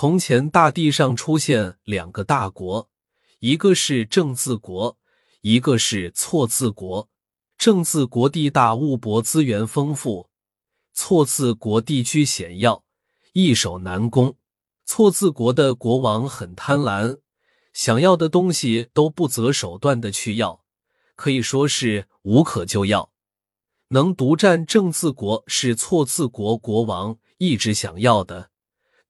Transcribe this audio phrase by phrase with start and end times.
[0.00, 2.88] 从前大地上出现两个大国，
[3.40, 4.96] 一个是正字国，
[5.40, 7.08] 一个是错字国。
[7.56, 10.28] 正字国地大物博，资源丰富；
[10.94, 12.84] 错字国地区险要，
[13.32, 14.36] 易守难攻。
[14.84, 17.18] 错字国的国王很贪婪，
[17.72, 20.62] 想要的东西都不择手段的去要，
[21.16, 23.10] 可以说是无可救药。
[23.88, 28.50] 能独占正字国是错字国国王一直想要的。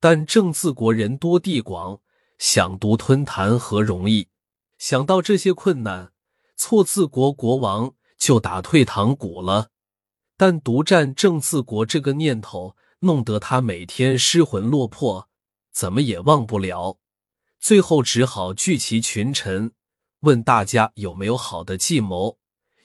[0.01, 2.01] 但正字国人多地广，
[2.39, 4.29] 想独吞谈何容易？
[4.79, 6.13] 想到这些困难，
[6.57, 9.71] 错字国国王就打退堂鼓了。
[10.37, 15.29] 但独占正字国这个念头，弄得他每天失魂落魄，
[15.73, 16.99] 怎么也忘不了。
[17.59, 19.73] 最后只好聚齐群臣，
[20.21, 22.39] 问大家有没有好的计谋。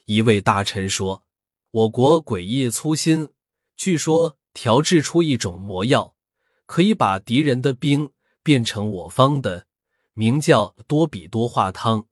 [0.06, 1.24] 一位大臣说
[1.70, 3.30] ：“我国诡异粗心，
[3.78, 6.13] 据说调制出一种魔药。”
[6.74, 8.10] 可以把敌人的兵
[8.42, 9.68] 变成我方的，
[10.16, 12.08] 名叫多比多化汤。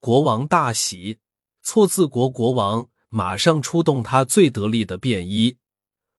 [0.00, 1.18] 国王大喜，
[1.62, 5.58] 错字国国王马上出动他最得力的便衣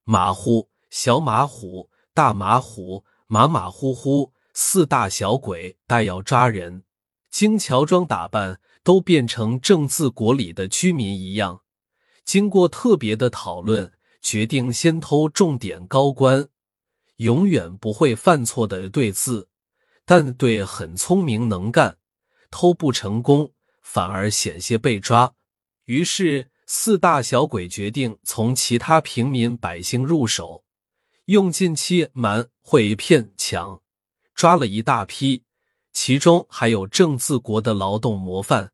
[0.04, 6.84] 马虎、小马虎、大马虎、马马虎虎四大小鬼，待要抓人，
[7.32, 11.62] 经乔装打扮，都变成正字国里的居民一样。
[12.24, 13.92] 经过特别的讨论，
[14.22, 16.48] 决定先偷重点高官。
[17.18, 19.48] 永远不会犯错的对字，
[20.04, 21.98] 但对很聪明能干，
[22.50, 23.52] 偷不成功
[23.82, 25.34] 反而险些被抓。
[25.84, 30.64] 于是四大小鬼决定从其他平民百姓入手，
[31.24, 33.82] 用尽欺瞒、会骗、抢，
[34.34, 35.42] 抓了一大批，
[35.92, 38.70] 其中还有正字国的劳动模范，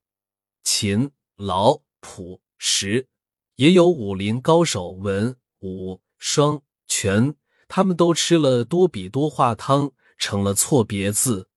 [0.62, 3.08] 秦、劳、朴、石，
[3.56, 7.34] 也有武林高手文、武、双、全。
[7.68, 11.48] 他们都吃了多比多化汤，成了错别字，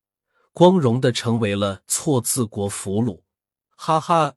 [0.54, 3.22] 光荣的成为了错字国俘虏。
[3.76, 4.36] 哈哈，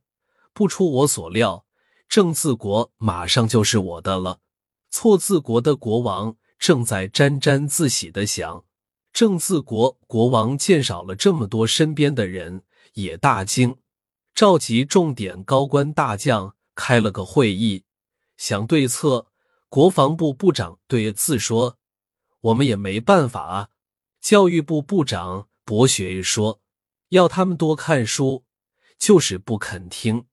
[0.53, 1.65] 不出我所料，
[2.09, 4.41] 正字国马上就是我的了。
[4.91, 8.65] 错字国的国王正在沾沾自喜的想。
[9.13, 12.63] 正字国国王见少了这么多身边的人，
[12.95, 13.77] 也大惊，
[14.35, 17.85] 召集重点高官大将开了个会议，
[18.37, 19.30] 想对策。
[19.71, 21.79] 国防部部长对字说
[22.43, 23.69] ：“我们也没办法啊。”
[24.21, 26.61] 教育部部长博学说
[27.11, 28.45] ：“要他们多看书，
[28.99, 30.27] 就是不肯听。”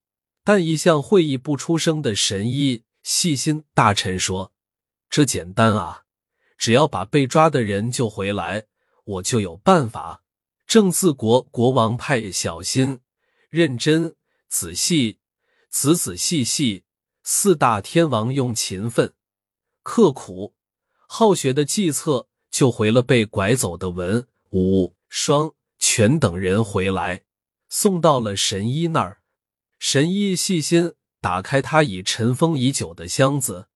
[0.44, 4.54] 但一向会议不出声的神医细心大臣说
[5.08, 6.06] ：“这简单啊，
[6.58, 8.66] 只要把被抓的人救回来，
[9.04, 10.24] 我就有办法。”
[10.66, 13.02] 正字国国王派小心、
[13.50, 14.16] 认真、
[14.50, 15.20] 仔细、
[15.70, 16.86] 仔仔细细，
[17.22, 19.14] 四大天王用勤奋。
[19.90, 20.54] 刻苦、
[21.08, 27.24] 好学的计策，救回了被拐走的文、武、双、全等人回来，
[27.70, 29.22] 送到了神医那儿。
[29.80, 33.68] 神医细心打开他已尘封已久的箱子，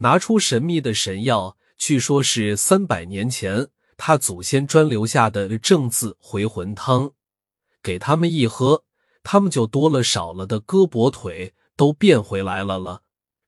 [0.00, 7.12] 拿出神秘的神药，据说是三百年前他祖先专留下的正字回魂汤，
[7.82, 8.84] 给他们一喝，
[9.22, 13.04] 他们就多了少了的胳膊腿都变回来了了。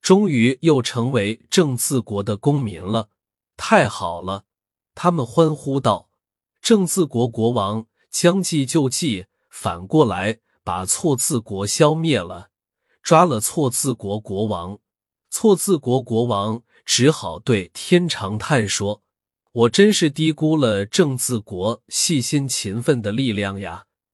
[0.09, 3.11] 终于又成为正字国的公民了，
[3.59, 4.45] 太好了！
[4.95, 6.09] 他们欢呼道
[6.63, 12.49] ：“正字国国王将计就计，反过来把错字国消灭了，
[13.03, 14.79] 抓了错字国国王。
[15.29, 19.03] 错字国国王只好对天长叹说
[19.53, 23.85] ：‘我真是低估了正字国细心勤奋的力量呀。’”